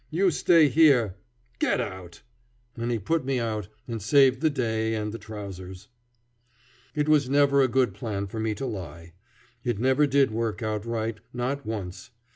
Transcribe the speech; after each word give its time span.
You 0.09 0.31
stay 0.31 0.67
here. 0.67 1.13
Get 1.59 1.79
out!" 1.79 2.23
And 2.75 2.89
he 2.89 2.97
put 2.97 3.23
me 3.23 3.39
out, 3.39 3.67
and 3.87 4.01
saved 4.01 4.41
the 4.41 4.49
day 4.49 4.95
and 4.95 5.11
the 5.11 5.19
trousers. 5.19 5.89
It 6.95 7.07
was 7.07 7.29
never 7.29 7.61
a 7.61 7.67
good 7.67 7.93
plan 7.93 8.25
for 8.25 8.39
me 8.39 8.55
to 8.55 8.65
lie. 8.65 9.13
It 9.63 9.77
never 9.77 10.07
did 10.07 10.31
work 10.31 10.63
out 10.63 10.87
right, 10.87 11.19
not 11.33 11.67
once. 11.67 12.09